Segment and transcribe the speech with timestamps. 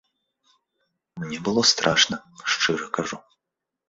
[1.23, 2.17] Мне было страшна,
[2.55, 3.21] шчыра кажу.